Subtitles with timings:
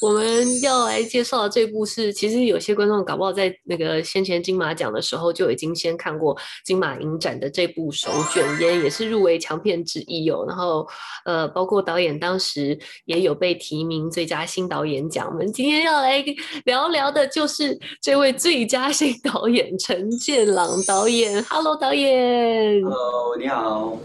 [0.00, 10.44] 我们要来介绍的这部是，其实有些观众搞不好在那个先前金马奖的时候就已经先看过金马影展的这部《手卷烟》，也是入围强片之一哦。
[10.48, 10.86] 然后，
[11.26, 15.28] 呃，包括导演当时也有被提名最佳新导演奖。
[15.30, 16.24] 我们今天要来
[16.64, 21.44] 聊聊的就是这位最佳新导演陈建朗导演。
[21.44, 22.82] Hello，导演。
[22.82, 23.98] Hello，你好。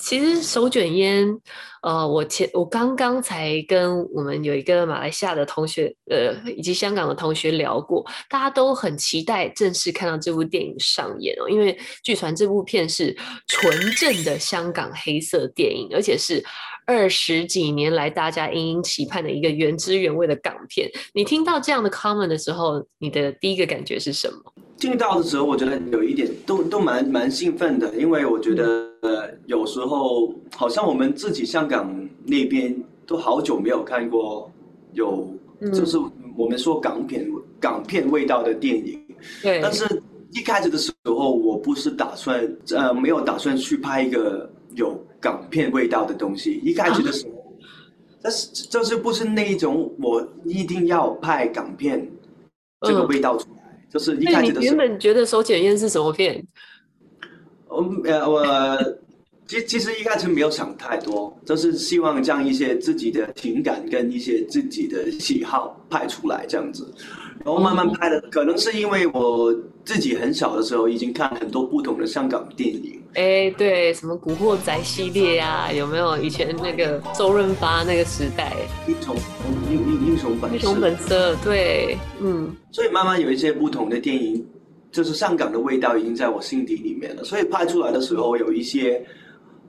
[0.00, 1.28] 其实手卷烟，
[1.88, 11.74] 呃，我前我刚刚才跟我们有一个马来西亚的同学，呃，以及香港的同学聊过，大家都很期待正式看到这部电影上演哦，因为
[12.04, 16.44] 据传这部片是纯正的香港黑色电影，而且是
[16.84, 20.90] 二十几年来大家殷殷期盼的一个原汁原味的港片。
[21.14, 24.52] 你听到这样的 comment 的时候，你的第一个感觉是什么？
[24.78, 28.88] 听到的时候，我觉得有一点都都蛮蛮兴奋的，因为我觉得。
[29.00, 31.88] 呃，有时候好像我们自己香港
[32.24, 34.50] 那边都好久没有看过
[34.92, 35.32] 有，
[35.72, 35.96] 就是
[36.36, 37.24] 我们说港片
[37.60, 39.00] 港片味道的电影。
[39.40, 39.60] 对。
[39.62, 46.60] 但是一开始的时候，我不是打算呃没有打算去拍一个有港片味道的东西。
[46.64, 47.54] 一开始的时候，
[48.20, 52.04] 但是就是不是那一种我一定要拍港片
[52.80, 53.57] 这个味道出来，
[53.92, 54.76] 就是一开始的时候。
[54.76, 56.44] 原本觉得手检验是什么片？
[57.68, 58.44] 我呃我
[59.46, 66.92] 其其实一开始没有想太多，就是希望将一些自己的情感跟一些自己的喜好拍出来这样子，
[67.44, 68.20] 然后慢慢拍的。
[68.30, 73.00] 可能是因为我自己很小的时候已经看很多不同的香港电影。
[73.14, 76.16] 哎，对，什么古惑仔系列啊，有没有？
[76.18, 78.52] 以前那个周润发那个时代，
[78.86, 79.16] 英雄
[79.70, 82.54] 英英英雄本英雄本色，对，嗯。
[82.70, 84.46] 所以慢慢有一些不同的电影。
[84.90, 89.04] 就是上港的味道已经在我心底里面了，所以拍出来的时候有一些，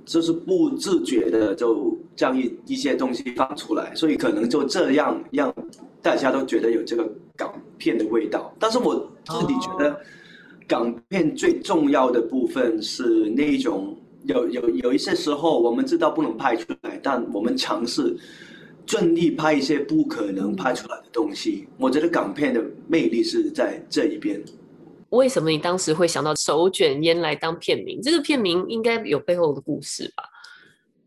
[0.06, 5.54] 就是不自觉的就将一一些东西放出来，所以可能就这样让
[6.02, 7.06] 大家都觉得有这个
[7.40, 8.54] 港片的味道。
[8.60, 9.98] 但是我自己觉得，
[10.68, 18.16] 港片最重要的部分是那种有有有一些时候我们知道不能拍出来，但我们尝试
[18.86, 21.68] 尽力拍一些不可能拍出来的东西。
[21.78, 24.44] 我觉得港片的魅力是在这一边。
[25.12, 28.00] 为什么你当时会想到手卷烟来当片名？
[28.02, 30.24] 这个片名应该有背后的故事吧？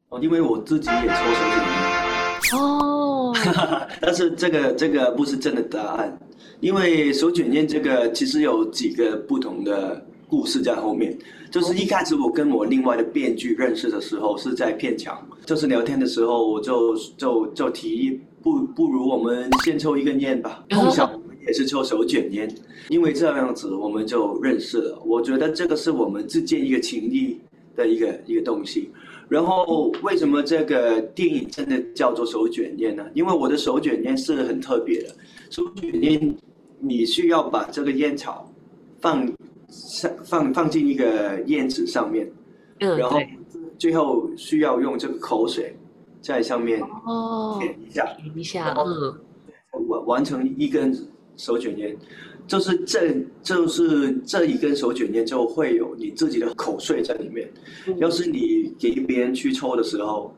[0.08, 2.58] 哦，因为我自己也抽手卷烟。
[2.58, 3.01] 哦。
[4.00, 6.18] 但是这个这个不是真的答案，
[6.60, 11.16] 因为手卷烟这个其实有几个不同的故事在后面。
[11.50, 21.10] 就是一开始我跟我另外的编剧认识的时候是在片场，就是聊天的时候我就就就提议，不不如我们先抽一根烟吧，碰巧。
[21.44, 22.48] 也是抽手卷烟，
[22.88, 25.02] 因为这样子我们就认识了。
[25.04, 27.36] 我觉得这个是我们之间一个情谊
[27.74, 28.92] 的一个一个东西。
[29.32, 33.02] 然后为什么这个电影真的叫做手卷烟呢？
[33.14, 35.08] 因为我的手卷烟是很特别的。
[35.48, 36.36] 手卷烟，
[36.78, 38.46] 你需要把这个烟草
[39.00, 39.26] 放
[39.68, 42.30] 上放放进一个烟纸上面，
[42.80, 43.18] 嗯，然后
[43.78, 45.74] 最后需要用这个口水
[46.20, 46.78] 在上面
[47.58, 50.94] 舔一下，舔一下，嗯，完完成一根。
[51.34, 51.96] 手卷烟，
[52.46, 57.50] 就是这就是这一根手卷烟就会有你自己的口水在里面。
[57.98, 60.34] 要是你给别人去抽的时候，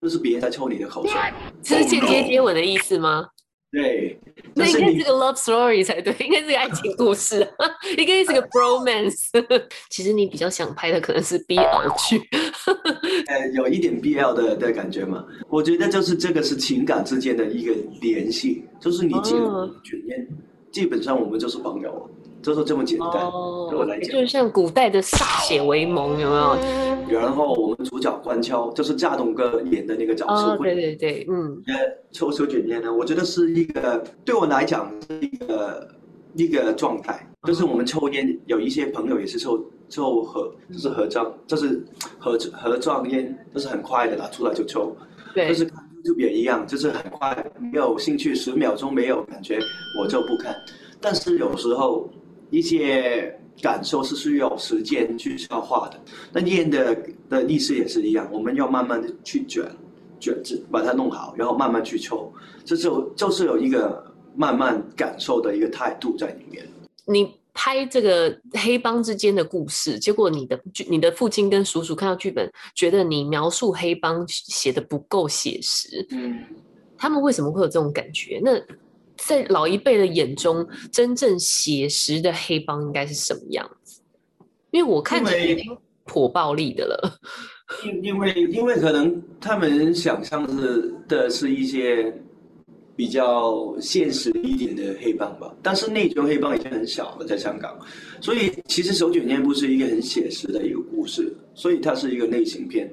[0.00, 1.18] 就是别人在抽你的口水，
[1.62, 3.26] 这是间接接吻的意思吗？
[3.70, 4.18] 对，
[4.54, 7.46] 那应该是个 love story 才对，应该是个爱情故事，
[7.98, 9.28] 应该是个 bromance。
[9.90, 12.18] 其实你比较想拍的可能是 BL 剧，
[13.26, 15.22] 呃，有一点 BL 的的感觉嘛。
[15.50, 20.26] 我觉得就是这个是情感之间的一个联系，就是你结了卷烟，
[20.78, 22.08] 基本上我们就是朋友。
[22.40, 23.10] 就是这么简单，
[23.68, 27.20] 对我来讲，就是像古代的歃血为盟，有没有？
[27.20, 31.60] 然后我们主角关敲，就是架东哥演的那个角色，对对对，嗯。
[32.12, 35.88] 抽手卷烟呢，我觉得是一个对我来讲是一个
[36.34, 41.84] 一个状态，就是我们抽烟，有一些朋友也是抽抽合，就是合照，就是
[42.20, 44.96] 合合状烟，就是很快的拿出来就抽，
[45.34, 45.68] 对，就是
[46.04, 49.58] 就别一样，就是很快，没有兴趣，十秒钟没有感觉，
[49.98, 50.54] 我就不看。
[51.00, 52.10] 但是有时候。
[52.50, 56.00] 一些感受是需要时间去消化的，
[56.32, 56.96] 那烟的
[57.28, 59.62] 的意思也是一样，我们要慢慢的去卷，
[60.18, 62.32] 卷子把它弄好，然后慢慢去抽，
[62.64, 64.02] 这就就是有一个
[64.34, 66.66] 慢慢感受的一个态度在里面。
[67.04, 76.38] 你拍这个黑帮之间的故事，结果你的你的父亲跟叔叔看到剧本，觉得你描述黑帮写的不够写实，嗯，
[76.96, 78.40] 他们为什么会有这种感觉？
[78.44, 78.52] 那？
[79.26, 84.00] 在老一辈的眼中，真正写实的黑帮应该是什么样子？
[84.70, 87.18] 因为我看起来已经颇暴力的了。
[87.84, 92.16] 因因为因为可能他们想象是的是一些
[92.98, 95.54] 比较现实一点的黑帮吧。
[95.62, 97.78] 但是那种黑帮已经很小了，在香港，
[98.20, 102.92] 所以其实《手卷烟》不是一个很写实的一个故事，所以它是一个类型片，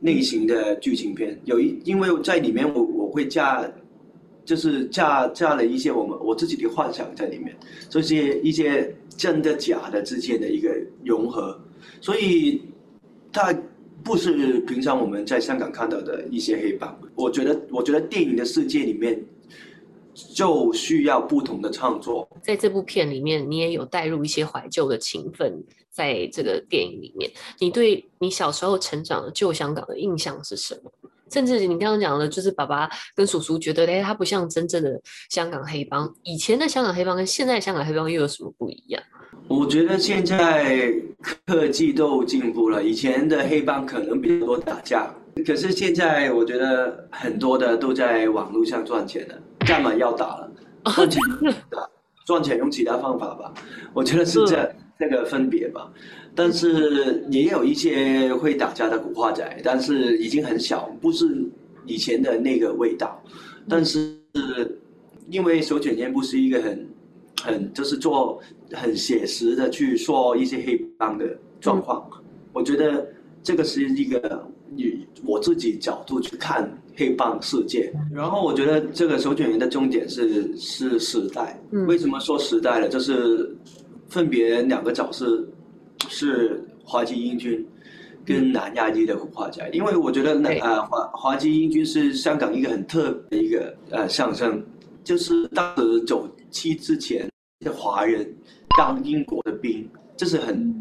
[0.00, 1.38] 类型的剧情片。
[1.44, 3.70] 有一因为在里面我我会加。
[4.46, 7.56] 就是加加了一些我们我自己的幻想在里面，
[7.88, 10.68] 这些一些真的假的之间的一个
[11.02, 11.58] 融合，
[12.02, 12.60] 所以
[13.32, 13.58] 它
[14.02, 16.94] 不是平常我们在香港看到的一些黑帮。
[17.14, 19.18] 我觉得，我觉得电影的世界里面
[20.14, 22.28] 就需要不同的创作。
[22.42, 25.52] 在这部片里面，你也有带入一些怀旧的情分，
[25.90, 30.90] 在这个电影里面，你对你小时候成长的旧香港的印象是什么？
[31.30, 35.00] 甚至你刚刚讲的，就是爸爸跟叔叔觉得，哎，他不像真正的
[35.30, 36.14] 香港黑帮。
[36.22, 39.02] 以前的香港黑帮跟现在香港黑帮又有什么不一样？
[39.48, 40.90] 我觉得现在
[41.44, 45.12] 科技都进步了，以前的黑帮可能比较多打架，
[45.44, 49.34] 可是现在我觉得很多的都在网络上赚钱了，
[49.66, 50.50] 干嘛要打了？
[50.94, 51.20] 赚钱
[51.70, 51.88] 打，
[52.26, 53.52] 赚钱用其他方法吧。
[53.92, 55.90] 我觉得是这这个分别吧。
[56.34, 61.44] 但是也有一些会打架的古惑仔，但是已经很小，不是
[61.86, 63.22] 以前的那个味道。
[63.68, 64.18] 但是
[65.30, 66.88] 因为手卷烟不是一个很
[67.42, 68.40] 很就是做
[68.72, 71.24] 很写实的去说一些黑帮的
[71.60, 72.06] 状况，
[72.52, 73.06] 我觉得
[73.42, 74.46] 这个是一个
[74.76, 77.92] 以我自己角度去看黑帮世界。
[78.12, 81.60] 然后我觉得这个手卷烟的重点是是时代。
[81.86, 82.88] 为什么说时代呢？
[82.88, 83.54] 就是
[84.08, 85.44] 分别两个角色。
[86.10, 87.66] 是华籍英军
[88.26, 94.62] 跟南亚裔的古惑仔，因为我觉得那呃华华籍英军是香港一个很特别的一个呃象征，
[95.02, 97.26] 就是当时走七之前
[97.60, 98.30] 的华人
[98.76, 100.74] 当英国的兵，这是很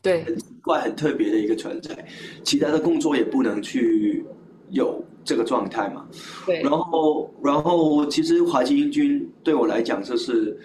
[0.00, 1.94] 对很怪很特别的一个存在，
[2.42, 4.24] 其他的工作也不能去
[4.70, 6.06] 有这个状态嘛。
[6.46, 10.58] 对，然后然后其实华基英军对我来讲就是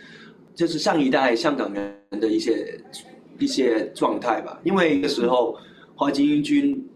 [0.56, 2.82] 就是上一代香港人的一些。
[3.40, 5.58] 一些状态吧，因为那时候，
[5.96, 6.88] 华金英军，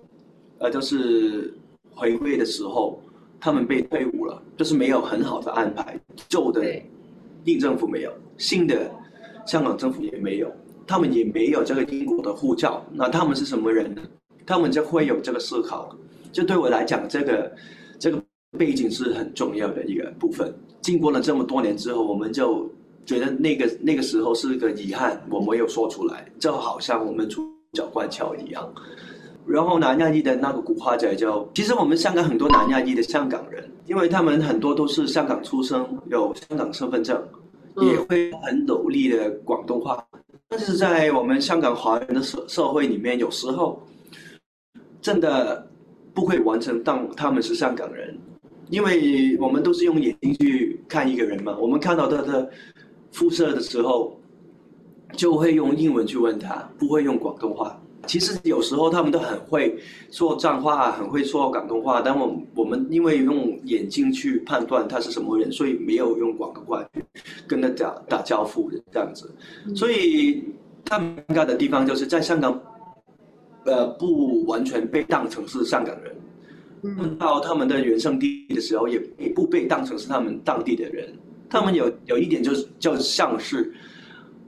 [0.59, 1.51] 呃，就是
[1.89, 3.01] 回归的时候，
[3.39, 6.00] 他们被退伍了，就是没有很好的安排。
[6.29, 6.63] 旧的
[7.45, 8.91] 英政府没有，新的
[9.47, 10.51] 香港政府也没有，
[10.85, 12.85] 他们也没有这个英国的护照。
[12.91, 14.03] 那他们是什么人呢？
[14.45, 15.97] 他们就会有这个思考。
[16.35, 17.51] 就对我来讲，这个
[17.97, 18.21] 这个
[18.57, 20.53] 背景是很重要的一个部分。
[20.81, 22.69] 经过了这么多年之后，我们就。
[23.07, 28.67] 觉得那个那个时候是个遗憾，我没有说出来，就好像我们主角关桥一样。
[29.45, 37.23] 然后南亚裔的那个古惑仔就，其实我们香港很多南亚裔的香港人，因为他们很多都是香港出生，有香港身份证，
[37.75, 40.03] 也会很努力的广东话。
[40.49, 43.79] 但是在我们香港华人的社社会里面，有时候
[44.99, 45.67] 真的
[46.15, 48.17] 不会完成当他们是香港人，
[48.71, 52.50] 因为我们都是用眼睛去看一个人嘛，我们看到他的。
[53.12, 54.19] 肤色的时候，
[55.13, 57.81] 就会用英文去问他，不会用广东话。
[58.06, 59.73] 其实有时候他们都很会
[60.12, 66.85] 说脏话，很会说广东话，但我我们因为用眼睛去判断他是什么人，所以没有用广东话
[67.47, 69.33] 跟他打打招呼这样子。
[69.73, 70.44] 所以
[70.83, 72.62] 他尴尬的地方就是在香港，
[73.65, 76.15] 呃，不完全被当成是香港人，
[76.97, 81.12] 问到他们的原生地的时候，也也不被当成是他们当地的人。
[81.50, 83.74] 他们有有一点就是就像是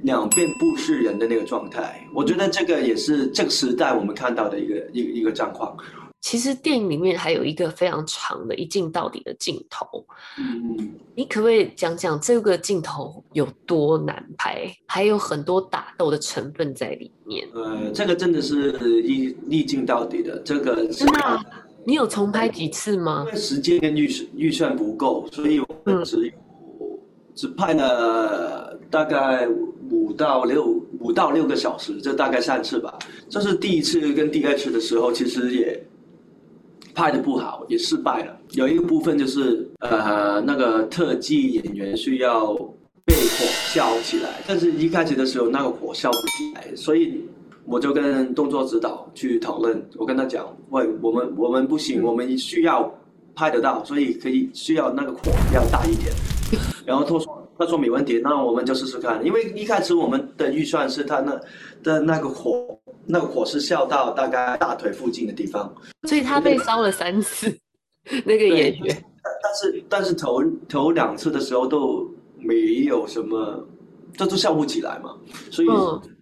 [0.02, 5.76] 两边不是人的那个状态，我觉得这个也是这个时代我们看到的一个一一个状况。
[6.22, 10.06] 其实电影里面还有一个非常长的一镜到底的镜头，
[10.38, 14.70] 嗯，你可不可以讲讲这个镜头有多难拍？
[14.88, 17.48] 还有很多打斗的成分在里面。
[17.54, 21.40] 呃，这个真的是一一镜到底的，这个真的，
[21.86, 23.24] 你有重拍几次吗？
[23.28, 26.34] 因为时间跟预预算不够，所以我们只。
[27.36, 29.48] 只拍了大概
[29.92, 32.98] 五到六五到六个小时，这大概三次吧。
[33.30, 35.80] 这是第一次跟第二次的时候，其实也
[36.98, 38.36] 拍的不好，也失败了。
[38.54, 42.56] 有一个部分就是呃，那个特技演员需要
[43.06, 47.24] 被火烧起来，但是一开始的时候那个火烧不起来，所以
[47.66, 49.80] 我就跟动作指导去讨论。
[49.96, 52.92] 我跟他讲，喂，我们我们不行，我们需要
[53.36, 56.12] 拍得到，所以可以需要那个火要大一点。
[56.84, 59.24] 然后他说：“他说没问题，那我们就试试看。
[59.24, 61.40] 因为一开始我们的预算是他那
[61.84, 62.76] 的那个火，
[63.08, 65.74] 那个火是烧到大概大腿附近的地方，
[66.08, 67.56] 所以他被烧了三次。
[68.24, 69.06] 那个演员，
[69.44, 73.68] 但是但是头头两次的时候都没有什么，
[74.16, 75.14] 这都笑不起来嘛。
[75.52, 75.68] 所以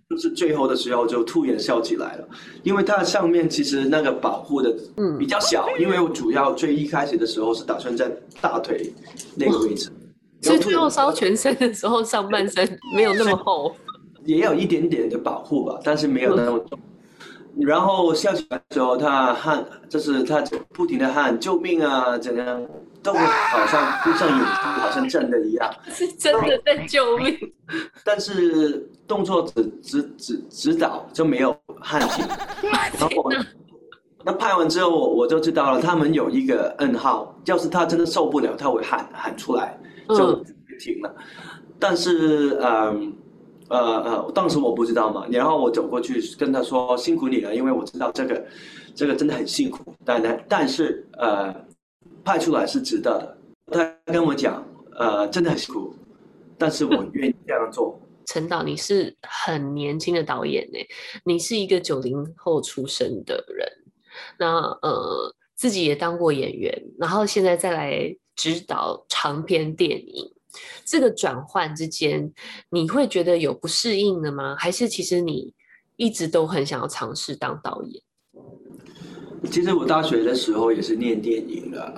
[0.09, 2.27] 就是最后的时候就突然笑起来了，
[2.63, 5.15] 因为它上面其实那个保护的嗯。
[5.19, 8.11] 比较小，因为我主要最一开始的时候是打算在
[8.41, 8.91] 大腿
[9.35, 9.91] 那个位置，
[10.41, 13.75] 所以最后烧全身的时候上半身没有那么厚，
[14.25, 16.77] 也有一点点的保护吧，但是没有那么重。
[17.57, 22.61] 然后笑起来的时候，他喊，就是他不停的喊救命啊，怎样，
[23.01, 27.33] 都好像就像演出，好像真的一样，是真的在救命。
[28.03, 32.25] 但是动作指指指指导就没有喊停。
[32.99, 33.31] 然后
[34.25, 39.79] 那拍完之后，我我就知道了，他们有一个暗号，要是他真的受不了，他会喊喊出来，
[40.09, 40.43] 就
[40.77, 41.15] 停了。
[41.79, 42.65] 但是嗯。
[42.65, 42.95] 呃
[43.69, 48.45] 呃呃，当时我不知道嘛，然后我走过去跟他说辛苦你了，因为我知道这个，
[48.93, 51.53] 这个真的很辛苦，但但但是呃，
[52.23, 53.37] 派出来是值得的。
[53.71, 54.63] 他跟我讲，
[54.95, 55.95] 呃，真的很辛苦，
[56.57, 57.99] 但是我愿意这样做。
[58.27, 60.77] 陈导，你是很年轻的导演呢，
[61.23, 63.67] 你是一个九零后出生的人，
[64.37, 70.34] 那呃，自己也当过演员，然后现在再来指导长篇电影。
[70.83, 72.31] 这个转换之间，
[72.69, 74.55] 你会觉得有不适应的吗？
[74.57, 75.53] 还是其实你
[75.95, 78.01] 一直都很想要尝试当导演？
[79.51, 81.93] 其实我大学的时候也是念电影的。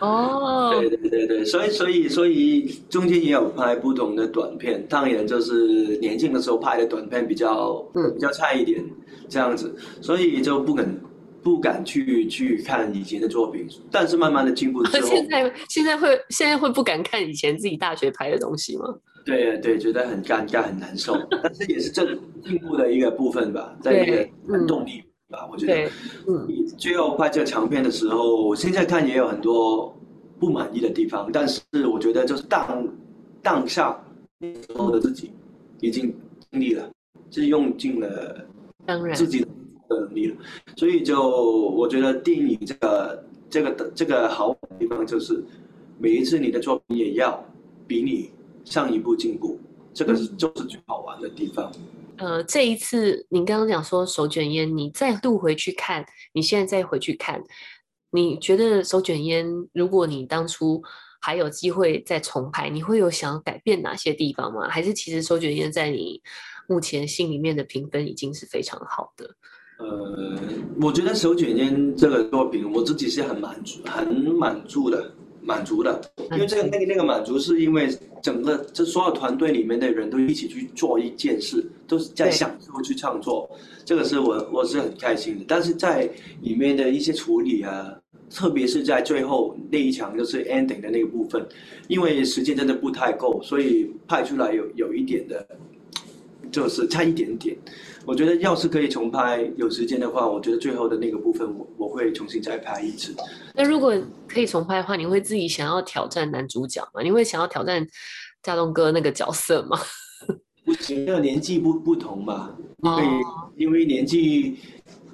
[0.00, 8.84] 哦， 对对对对，所以所以所以中间也有拍不同的短片，当然就是年轻的时候拍的短片比较嗯比较差一点
[9.28, 11.00] 这样子，所以就不肯。
[11.46, 18.86] 不敢去去看以前的作品，但是慢慢的进步之后， 现在现在会现在会不敢看以前自己大学拍的东西吗？
[19.24, 24.28] 对对，觉得很尴尬很难受， 但是也是这进步的一个部分吧，在一个
[24.66, 25.00] 动力
[25.30, 25.88] 吧，我觉得。
[26.26, 26.66] 嗯。
[26.76, 29.96] 最后拍这个长片的时候，我现在看也有很多
[30.40, 32.88] 不满意的地方，但是我觉得就是当
[33.40, 33.96] 当下
[34.40, 35.30] 时候的自己
[35.80, 36.12] 已经
[36.50, 36.90] 尽力了，
[37.30, 38.44] 是用尽了
[38.84, 39.42] 当然自己。
[39.42, 39.46] 的
[39.88, 40.36] 能力了，
[40.76, 45.44] 所以就我觉得电影这个这个的这个好地方就是，
[45.98, 47.44] 每一次你的作品也要
[47.86, 48.30] 比你
[48.64, 49.58] 上一步进步，
[49.94, 51.70] 这个是就是最好玩的地方。
[52.18, 57.42] 呃，这一次您刚刚讲说手卷烟，你再度回去看，你现在再回去看，
[58.10, 60.82] 你觉得手卷烟，如果你当初
[61.20, 64.66] 还有机会再重拍，你会有想要改变哪些地方吗？
[64.68, 66.22] 还是其实手卷烟在你
[66.66, 69.36] 目前心里面的评分已经是非常好的？
[69.78, 70.38] 呃，
[70.80, 76.00] 我觉得手卷烟这个作品，我自己是很满足、很满足的，满足的。
[76.32, 77.88] 因为这个那个那个满足，是因为
[78.22, 83.48] 整个这所有团队里面的人都一起去做一件事，都是在享受去创作，
[83.84, 85.44] 这个是我我是很开心的。
[85.46, 86.08] 但是在
[86.40, 87.94] 里面的一些处理啊，
[88.30, 91.46] 特别是在最后那一场就是 ending 的那个部分，
[91.88, 95.46] 因为时间真的不太够，所以拍出来有有一点的，
[96.50, 97.54] 就是差一点点。
[98.06, 103.12] 我觉得要是可以重拍，有时间的话，我觉得最后的那个部分，我我会重新再拍一次。
[103.52, 103.92] 那如果
[104.28, 107.02] 可以重拍的话，你会自己想要挑战男主角吗？
[107.02, 107.84] 你会想要挑战
[108.44, 109.76] 家东哥那个角色吗？
[110.64, 113.02] 不行，那个年纪不不同嘛，因为
[113.56, 114.56] 因为年纪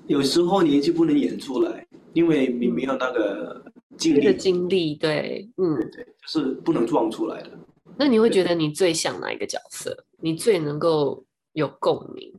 [0.06, 3.64] 有时候年纪不能演出来，因为你没有那个
[3.96, 4.34] 经历。
[4.36, 7.50] 经历对，嗯，对，就是不能撞出来的。
[7.96, 10.04] 那你会觉得你最像哪一个角色？
[10.20, 12.32] 你最能够有共鸣？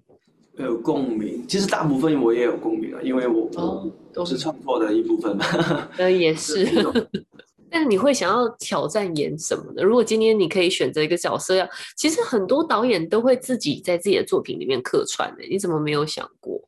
[0.57, 3.49] 有共鸣，其实大部分我也有共鸣啊，因为我
[4.13, 5.43] 都是创作的一部分嘛。
[5.97, 6.67] 呃，也是。
[7.71, 9.83] 但是 你会想要挑战演什么的？
[9.83, 11.67] 如果今天你可以选择一个角色，要
[11.97, 16.61] 其实很多导演都会自己在自己的作品里面客串的，你怎么没有想过？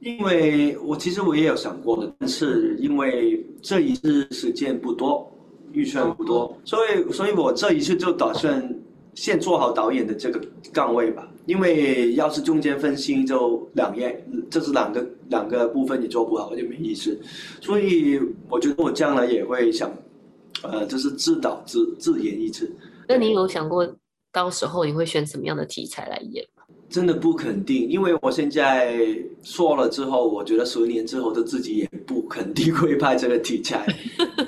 [0.00, 5.30] 因为我其实我也有想过的，但是因为这一次时间不多，
[5.72, 8.74] 预算不多，所以所以我这一次就打算。
[9.14, 10.40] 先做好导演的这个
[10.72, 17.18] 岗位吧，因为要是中间分心，就两页，这是两个两个部分你做不好就没意思。
[17.58, 19.90] 所以我觉得我将来也会想，
[20.62, 22.70] 呃，就是自导自自演一次。
[23.08, 23.88] 那你有想过
[24.30, 26.62] 到时候你会选什么样的题材来演吗？
[26.90, 33.86] 真的不肯定，因为我现在说了之后，我觉得十年之后的自己也不肯定会拍这个题材。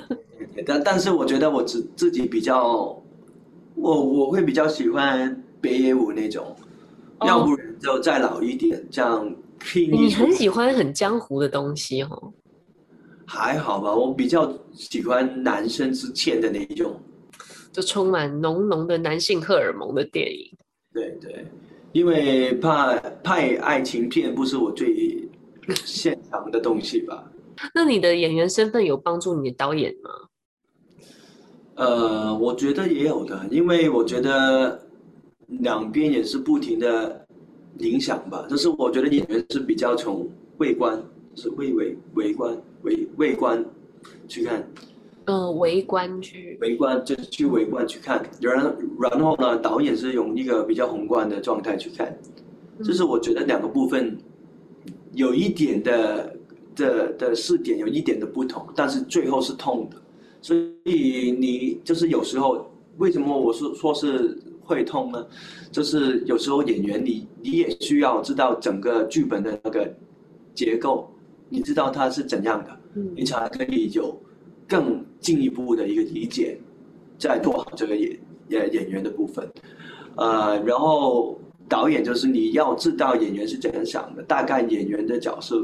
[0.67, 2.95] 但但是我觉得我自自己比较。
[3.73, 6.55] 我我会比较喜欢北野武那种，
[7.25, 12.33] 要不然就再老一点，这样拼你很喜欢很江湖的东西哦？
[13.25, 16.99] 还好吧，我比较喜欢男生之间的那一种，
[17.71, 20.57] 就充满浓浓的男性荷尔蒙的电影。
[20.93, 21.45] 对对，
[21.93, 25.29] 因为怕拍爱情片不是我最
[25.85, 27.31] 擅长的东西吧？
[27.73, 30.09] 那你的演员身份有帮助你的导演吗？
[31.75, 34.81] 呃，我觉得也有的，因为我觉得
[35.59, 37.25] 两边也是不停的
[37.77, 38.45] 影响吧。
[38.49, 40.27] 就是我觉得演员是比较从
[40.57, 41.01] 微观，
[41.35, 43.63] 是微微微观微微观
[44.27, 44.67] 去看。
[45.25, 52.17] 嗯，围观去，围观就是去围观去看，然然后呢，导演是用一个比较宏观的状态去看，
[52.83, 54.17] 就是我觉得两个部分
[55.13, 56.35] 有一点的
[56.75, 59.97] 的的视点有一点的不同，但是最后是痛的，
[60.41, 62.67] 所以你就是有时候
[62.97, 64.35] 为什么我是说是
[64.71, 65.25] 会痛呢？
[65.71, 69.93] 就是有时候演员你你也需要知道整个剧本的那个
[70.53, 71.09] 结构，
[71.49, 72.79] 你知道它是怎样的，
[73.15, 74.19] 你才可以有。
[74.67, 76.57] 更进一步的一个理解，
[77.17, 79.45] 再做好这个演演演员的部分，
[80.15, 81.37] 呃，然后
[81.67, 85.61] 导演就是你要知道演员是怎样想的，大概演员的角色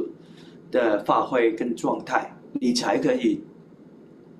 [0.71, 3.39] 的发挥跟状态，你才可以，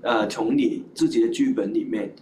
[0.02, 2.14] 呃，从你自己的剧本里面，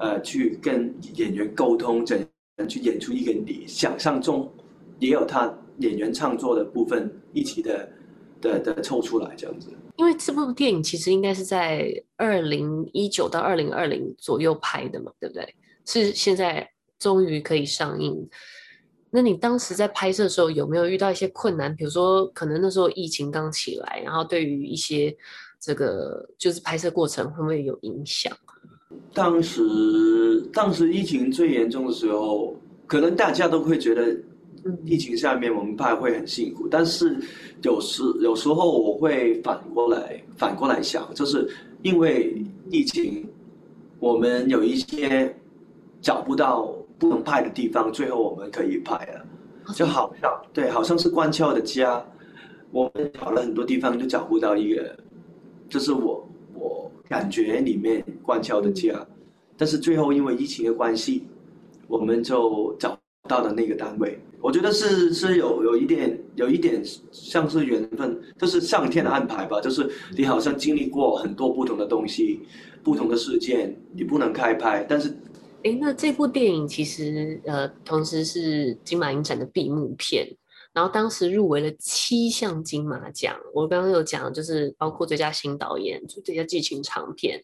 [0.00, 2.18] 呃，去跟演员沟通，怎
[2.56, 4.50] 样去演出一个你想象中
[4.98, 7.92] 也有他演员创作的部分一起的
[8.40, 9.68] 的的凑出来这样子。
[9.96, 15.54] 因为这部电影其实应该是在二零一九到二零二零左右拍的嘛，对不对？
[15.84, 16.66] 是现在
[16.98, 18.26] 终于可以上映。
[19.10, 21.76] 那你当时在拍摄的时候有没有遇到一些困难？
[21.76, 25.14] 比如说，可能那时候疫情刚起来，然后对于一些
[25.60, 28.34] 这个就是拍摄过程会不会有影响？
[29.12, 32.56] 当时当时疫情最严重的时候，
[32.86, 34.16] 可能大家都会觉得。
[34.84, 37.18] 疫情下面我们拍会很辛苦，但是
[37.62, 41.48] 有时有时候我会反过来反过来想，就是
[41.80, 43.26] 因为疫情，
[43.98, 45.34] 我们有一些
[46.02, 49.24] 找不到不能拍的地方，最后我们可以拍了，
[49.74, 52.04] 就好像对，好像是关窍的家，
[52.70, 54.94] 我们找了很多地方就找不到一个，
[55.70, 59.04] 就是我我感觉里面关窍的家，
[59.56, 61.26] 但是最后因为疫情的关系，
[61.88, 62.96] 我们就找
[63.28, 64.16] 到了那个单位。
[64.40, 69.60] 我觉得是是有有一点有一点像是缘分，就是上天的安排吧。
[69.60, 72.42] 就是你好像经历过很多不同的东西，
[72.84, 74.86] 不同的事件，你不能开拍。
[74.88, 75.10] 但是，
[75.64, 80.26] 哎，那这部电影其实呃，同时是金马影展的闭幕片，
[80.72, 83.36] 然后当时入围了七项金马奖。
[83.54, 87.42] 我刚刚有讲，就是包括最佳新导演、最佳剧情长片，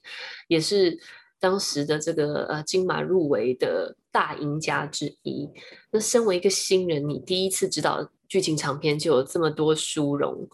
[0.48, 0.98] 也是。
[1.38, 5.46] 当时的这个呃金马入围的大赢家之一。
[5.90, 10.48] 那身为一个新人，你第一次知道剧情长片就有这么多殊荣，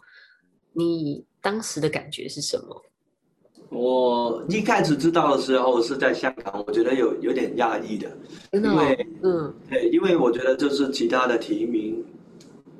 [0.72, 2.82] 你当时的感觉是什么？
[3.68, 8.10] 我一开始知道的时候是在香港，我觉得有有点压抑的，
[8.50, 12.04] 因为嗯，对，因为我觉得就是其他的提名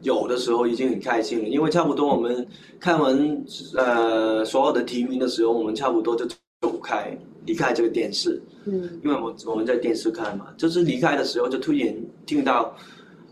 [0.03, 2.47] 有的时候已经很开心了，因为差不多我们
[2.79, 3.45] 看完
[3.77, 6.27] 呃所有的提名的时候，我们差不多就
[6.61, 7.17] 走开。
[7.45, 11.93] 离开这个电视，嗯，因为我我们在电视看嘛，就是离开的时候就突然
[12.25, 12.73] 听到，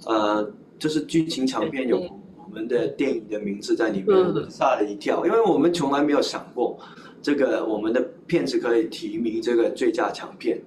[0.05, 6.77] 呃，就是剧情长片有我们的电影的名字在里面，吓了一跳，因为我们从来没有想过，
[7.23, 10.61] 这个我们的片子可以提名这个最佳长片，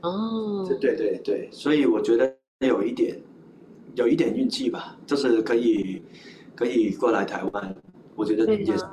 [0.00, 2.34] 哦，对对对，所以我觉得
[2.66, 3.16] 有一点，
[3.98, 6.00] 有一点运气吧，就是可以
[6.54, 7.76] 可以过来台湾，
[8.14, 8.84] 我觉得也是，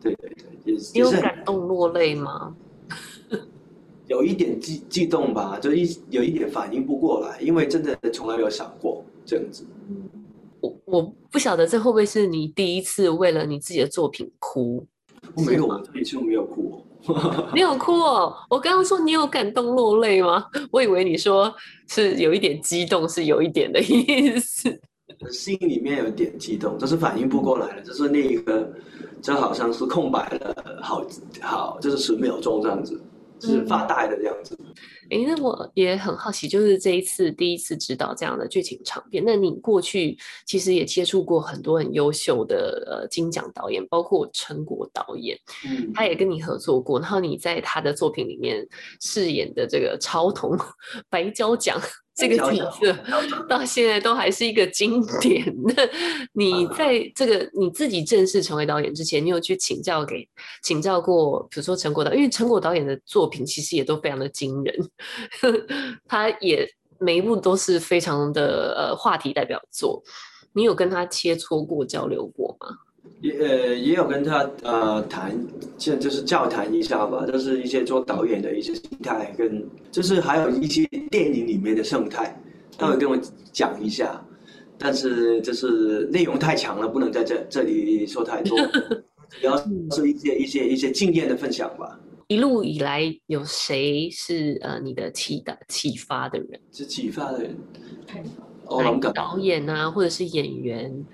[0.00, 0.98] 对对对，也是。
[0.98, 2.52] 有感动落泪吗？
[4.08, 9.64] 有一点激激动吧，就一有一点反应不过来，因为真的从来没有想过这样子。
[10.60, 14.84] 我我不晓得这会不会是你第一次为了你自己的作品哭？
[15.36, 16.82] 我没有，我这一次没有哭。
[17.54, 18.34] 你有哭哦！
[18.48, 20.46] 我刚刚说你有感动落泪吗？
[20.70, 21.52] 我以为你说
[21.88, 24.80] 是有一点激动，是有一点的意思。
[25.30, 28.70] 心里面有点激动，就是反应不过来了，就是那一个，
[29.20, 31.04] 就好像是空白了，好
[31.40, 33.00] 好，就是十秒钟这样子。
[33.40, 34.58] 是发呆的这样子。
[35.10, 39.22] 哎，那我也很好奇，就是这一次第一次指导这样的剧情长片。
[39.24, 47.00] 那你过去其实也接触过很多很优秀的呃金奖导演，包括陈果导演，嗯，他也跟你合作过。
[47.00, 48.66] 然后你在他的作品里面
[49.00, 50.56] 饰演的这个超童
[51.10, 51.80] 白胶奖。
[52.14, 52.92] 这个角色
[53.48, 55.44] 到现在都还是一个经典。
[55.64, 55.88] 那
[56.32, 60.28] 你在这个你自己正式成为导演之前，你有去请教给
[60.62, 64.74] 请教过，比如说陈果导，因为陈果导演的作品其实也都非常的惊人，
[66.06, 66.68] 他也
[66.98, 70.02] 每一部都是非常的呃话题代表作。
[70.52, 72.76] 你有跟他切磋过、交流过吗？
[73.20, 75.36] 也呃也有跟他呃谈，
[75.78, 82.34] 现就是交谈一下吧，就是一些做导演的一些心态，跟就是还有一些电影里面的生态，
[82.78, 83.18] 他会跟我
[83.52, 84.22] 讲一下，
[84.78, 88.56] 但是就是内容太强了，不能在这这里说太多，
[89.28, 89.56] 主要
[89.90, 92.00] 是一些一些一些经验的分享吧。
[92.28, 96.60] 一路以来有谁是呃你的启的启发的人？
[96.72, 97.54] 是启发的人。
[99.12, 101.04] 导演啊，或者是演员，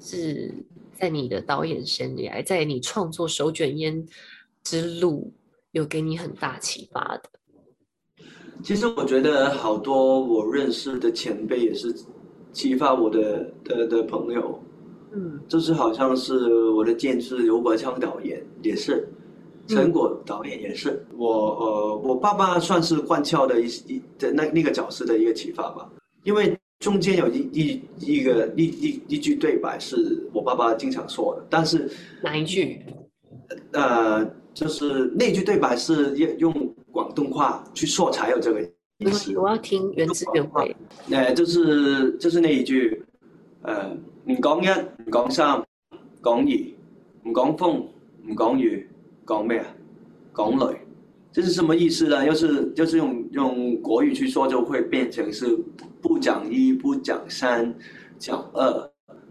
[0.00, 0.50] 是
[0.94, 4.06] 在你的导演生涯，在你创作手卷烟
[4.62, 5.32] 之路，
[5.72, 7.30] 有给你很大启发的？
[8.62, 11.94] 其实我觉得好多我认识的前辈也是
[12.52, 14.62] 启发我的的的朋友，
[15.12, 19.06] 嗯，就是好像是我的监制刘国强导演也是，
[19.66, 25.90] 陈果导演也是，我呃我爸爸算是贯彻的一一的那那个角色的一个启发吧，
[26.22, 31.90] 因为中间有一一一个一一一句对白是我爸爸经常说的，但是
[32.22, 32.80] 哪一句？
[33.72, 36.74] 呃，就是那句对白是用用。
[36.94, 38.62] 广东话去说才有这个
[38.98, 39.36] 意思。
[39.36, 40.76] 我要听原汁原味。
[41.10, 43.04] 呃，就是就是那一句，
[43.62, 43.90] 呃，
[44.26, 45.60] 唔讲一，唔讲三，
[46.22, 46.74] 讲二，
[47.24, 47.88] 唔讲风，
[48.28, 48.88] 唔讲雨，
[49.26, 49.66] 讲咩啊？
[50.36, 50.78] 讲雷。
[51.32, 52.24] 这是什么意思呢？
[52.24, 55.46] 要是要是用用国语去说，就会变成是
[56.04, 57.74] 不讲一，不讲三，
[58.18, 58.90] 讲二，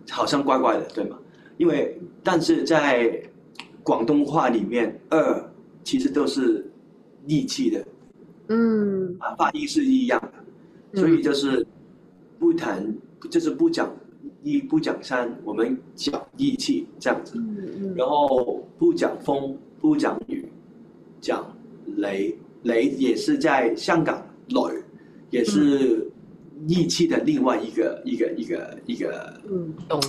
[0.10, 1.18] 好像怪怪的，对吗？
[1.58, 3.22] 因为但是在
[3.84, 5.52] 广东话里面，二
[5.86, 6.68] 其实都是。
[7.26, 7.86] 义气的，
[8.50, 10.22] 嗯，啊，发音是一样
[10.92, 11.66] 的，所以就是
[12.38, 12.86] 不谈，
[13.32, 13.90] 就是不讲
[14.42, 17.42] 一，不讲三，我们讲义气这样子，
[17.96, 20.46] 然后不讲风，不讲雨，
[21.22, 21.46] 讲
[21.96, 24.84] 雷，雷也是在香港雷，
[25.30, 26.06] 也是
[26.68, 30.02] 义气的另外一个一个一个一个，嗯，懂，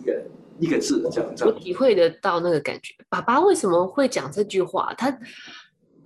[0.00, 0.22] 一个
[0.60, 2.94] 一个字这样这样，我体会得到那个感觉。
[3.08, 4.94] 爸爸为什么会讲这句话？
[4.96, 5.18] 他。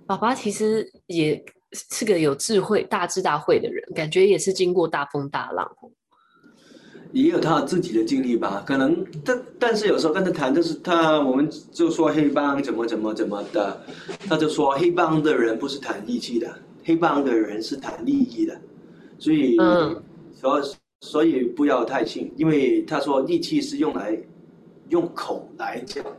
[0.05, 5.65] 爸爸其实也是个有智慧、大智大慧的人，感觉也是经过大风大浪，
[7.13, 8.61] 也有他自己的经历吧。
[8.67, 13.81] 可能但但是有时候跟他谈，就是他我们就说黑帮怎么怎么怎么的，
[14.27, 18.59] 他就说黑帮的人不是谈义气的，黑帮的人是谈利益的，
[19.23, 19.55] 所以
[20.33, 20.61] 所
[20.99, 24.17] 所以不要太信，因为他说义气是用来
[24.89, 26.11] 用口来讲的，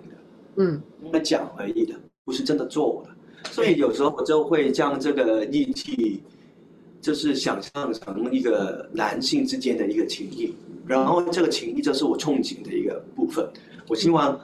[0.57, 3.51] 嗯，用来讲而已的，不是真的做的。
[3.51, 6.23] 所以有时候我就会将这个义气，
[7.03, 10.55] 就是想象成一个男性之间的一个情谊，
[10.87, 13.47] 然后这个情谊就是我憧憬的一个部分。
[13.87, 14.41] 我希望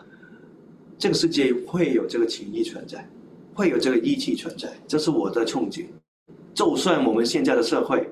[0.99, 3.09] 这个世界会有这个情谊存在，
[3.55, 5.87] 会有这个义气存在，这是我的憧憬。
[6.53, 8.07] 就算我们现在的社会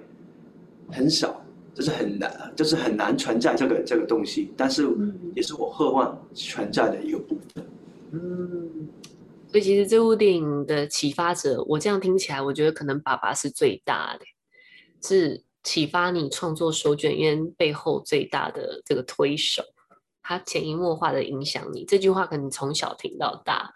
[0.91, 4.89] 很少，就是很难，就是很难存在这个这个东西，但是
[5.35, 7.67] 也是我渴望存在的一个部分。
[8.13, 8.89] 嗯。
[9.51, 14.27] 所以其实这部电影的启发者，我这样听起来，我觉得可能爸爸是最大的，
[15.03, 19.63] 是启发你创作手卷烟背后最大的这个推手，
[20.23, 21.87] 他潜移默化的影响你。
[21.87, 23.73] 这句话可能从小听到大，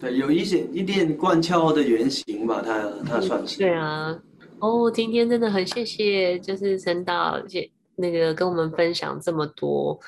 [0.00, 3.58] 对，有一些一点贯彻的原型吧，他他算是。
[3.58, 4.18] 对啊，
[4.58, 9.98] 哦，今天真的很谢谢，就是陈导谢那个跟我们分享这么多。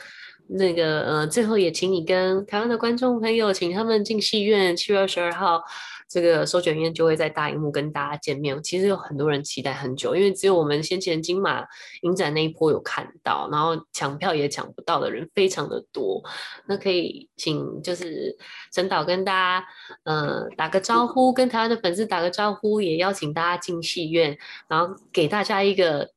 [0.51, 4.75] 那个呃，最后也请你跟台湾的观众朋友，请他们进戏院。
[4.75, 5.63] 七月二十二号，
[6.09, 8.61] 这个收卷院就会在大荧幕跟大家见面。
[8.63, 11.63] 其实有很多人期待很久，因为只有我们先前金马
[12.03, 16.23] 影展那一波有看到，然后抢票也抢不到的人非常的多。
[16.67, 18.35] 那可以请就是
[18.73, 19.67] 陈导跟大家
[20.05, 26.11] 呃打个招呼，跟台湾的粉丝打个招呼，也邀请大家进戏院，然后给大家一个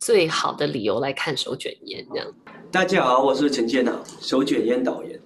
[0.00, 2.26] 最好的理由来看手卷烟这样。
[2.72, 5.20] 大家好，我是陈建导，手卷烟导演。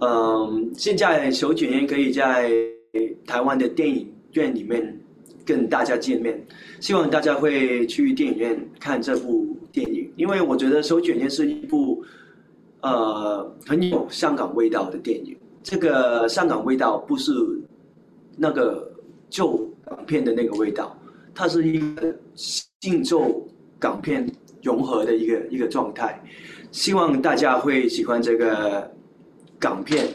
[0.00, 2.50] 嗯，现在手卷烟可以在
[3.26, 4.98] 台湾的电影院里面
[5.44, 6.44] 跟大家见面，
[6.80, 12.04] 希望大家会去电影院看这部电影，因为我觉得手卷烟是一部
[12.80, 15.36] 呃很有香港味道的电影。
[15.62, 17.32] 这个香港味道不是
[18.36, 18.90] 那个
[19.28, 20.96] 旧港片的那个味道，
[21.34, 23.44] 它是一个新旧
[23.78, 24.24] 港片
[24.62, 26.22] 融合的一个一个状态。
[26.70, 28.88] 希望大家会喜欢这个
[29.58, 30.06] 港片，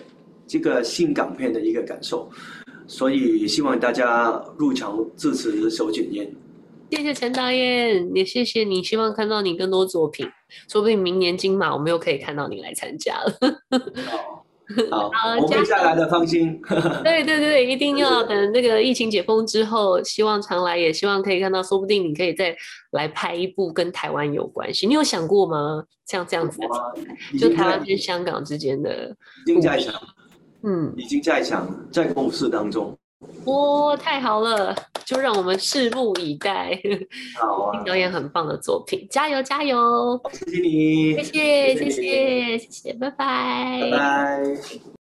[0.48, 2.30] 这个新港片的一个感受，
[2.92, 6.30] 所以希望大家入场支持手卷烟。
[6.90, 10.28] 谢谢陈导演，也谢谢你，希望看到你更多作品，
[10.68, 13.34] 说不定明年金马我们又可以看到你来参加了。
[14.90, 16.62] 好， 我会下来的，放心。
[17.02, 22.54] 对对对，一定要等那个疫情解封之后，希望常来，也希望可以看到，说不定你可以再
[22.92, 24.86] 来拍一部跟台湾有关系。
[24.86, 25.86] 你有想过吗？
[26.06, 26.60] 像这样子，
[27.40, 29.16] 就台湾跟香港之间的，
[29.48, 29.94] 已经在想，
[30.64, 32.98] 嗯，已经在想，在构思当中。
[33.46, 36.80] 哇，太好了，就让我们拭目以待。
[37.40, 40.20] 好啊，导演很棒的作品，加油加油！
[40.32, 44.44] 谢谢你，谢谢谢谢谢谢，拜拜，拜拜。